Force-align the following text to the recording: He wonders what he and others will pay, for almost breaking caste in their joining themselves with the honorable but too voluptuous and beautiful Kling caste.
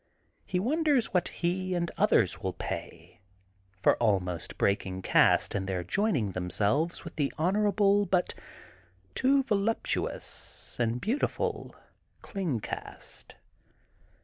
He 0.47 0.59
wonders 0.59 1.13
what 1.13 1.27
he 1.27 1.75
and 1.75 1.91
others 1.95 2.41
will 2.41 2.53
pay, 2.53 3.19
for 3.83 3.97
almost 3.97 4.57
breaking 4.57 5.03
caste 5.03 5.53
in 5.53 5.67
their 5.67 5.83
joining 5.83 6.31
themselves 6.31 7.03
with 7.03 7.17
the 7.17 7.31
honorable 7.37 8.07
but 8.07 8.33
too 9.13 9.43
voluptuous 9.43 10.75
and 10.79 10.99
beautiful 10.99 11.75
Kling 12.23 12.61
caste. 12.61 13.35